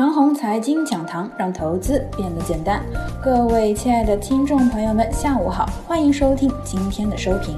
[0.00, 2.82] 长虹财经讲堂让投资变得简单。
[3.22, 7.54] 各位亲爱的听众朋友们，下午好，欢迎收听今天的收评。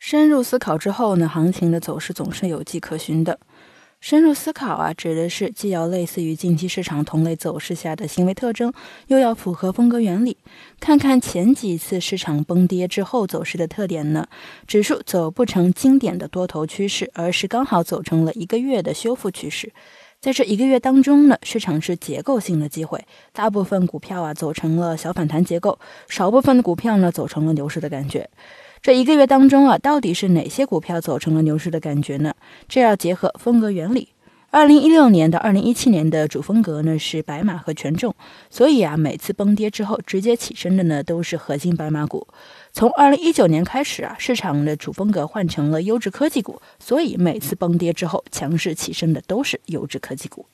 [0.00, 3.38] 深入思考之后呢，行情的走势总是有迹可循的。
[4.00, 8.72] 深入思考啊，指的是既要类似于近期市场同类走势下的行为特征，
[9.08, 10.38] 又要符合风格原理。
[10.80, 14.26] 看看前几次市场崩跌之后走势的特点呢？
[14.66, 19.70] 指数走不成经典的多头趋势，而是刚好走成了一个月的修复趋势。
[20.20, 25.78] 在这一个月当中呢，市场是结构性的机会，大部分股票啊走成了小反弹结构，
[26.10, 28.28] 少部分的股票呢走成了牛市的感觉。
[28.82, 32.34] 这一个月当中啊，到底是哪些股票走成了牛市的感觉呢？
[32.68, 34.08] 这要结合风格原理。
[34.52, 38.12] 二零一六年到二零一七年的主风格呢是白马和权重，
[38.50, 42.26] 所以啊，每次崩跌之后直接起身的呢都是核心白马股。
[42.72, 50.44] 从二零一九年开始啊，市场的主风格换成了优质科技股，所以每次崩跌之后强势起身的都是优质科技股。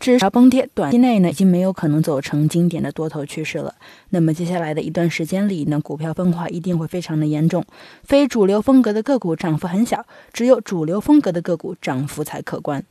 [0.00, 3.74] 至少崩跌，短期内呢已经没有可能走成经典的多头趋势了。
[4.08, 7.62] 那么接下来的一段时间里呢，股票分化一定会非常的严重。
[8.02, 12.82] 非主流风格的个股涨幅很小，只有主流风格的个股涨幅才可观。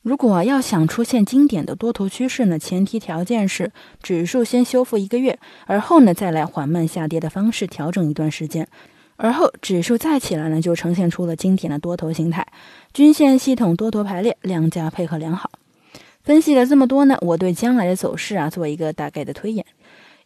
[0.00, 3.70] 如果要想出现经典的多头趋势呢，前提条件是
[4.02, 8.66] 指数先修复一个月，而后呢再来缓慢下跌的方式调整一段时间，
[9.16, 12.46] 而后指数再起来呢，就呈现出了经典的多头形态，
[12.94, 15.50] 均线系统多头排列，量价配合良好。
[16.30, 19.66] 分析了这么多呢，我对将来的走势啊做一个大概的推演：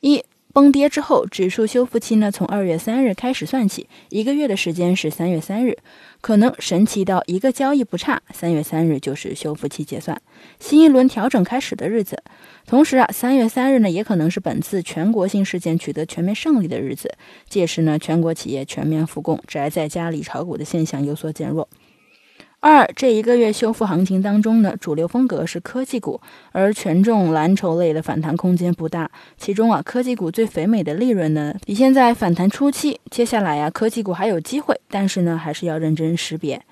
[0.00, 5.78] 一崩跌之后，指数修复期呢从二月三日开始算起，一个月的时间是三月三日，
[6.20, 10.20] 可能神奇到一个交易不差，三月三日就是修复期结算，
[10.60, 12.22] 新一轮调整开始的日子。
[12.66, 17.10] 同时啊，三月三日呢也可能是本次全国性事件取得全面胜利的日子，
[17.48, 21.66] 届时呢全国企业全面复工，宅在家里炒股的现象有所减弱。
[22.64, 26.18] 二这一个月修复行情当中呢，主流风格是科技股，
[26.50, 29.10] 而权重蓝筹类的反弹空间不大。
[29.36, 32.98] 其中啊，科技股最肥美的利润呢，体现在反弹初期。
[33.10, 36.62] 接下来呀，科技股还有机会，但是呢，还是要认真识别。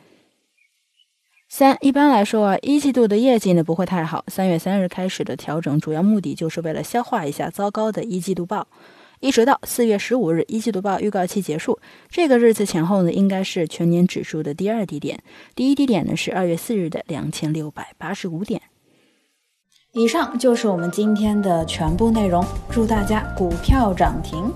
[1.50, 4.24] 三一般来说啊，一季度的业绩呢不会太好。
[4.28, 8.66] 三月三日开始的调整，主要目的就是为了消化一下糟糕的一季度报。
[9.22, 11.78] 一直到四月十五日一季度报预告期结束，
[12.10, 15.22] 这个日子前后呢，应该是全年指数的第二低点。
[15.54, 18.60] 第一低点呢是二月四日的两千六百八十五点。
[19.92, 24.52] 以上就是我们今天的全部内容，祝大家股票涨停。